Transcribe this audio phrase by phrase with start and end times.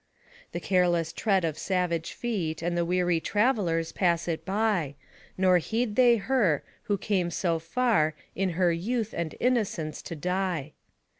[0.51, 4.95] The careless tread of savage feet, And the weary travelers, pass it ty,
[5.37, 10.73] Nor heed they her, who came so far In her youth and innocence to die.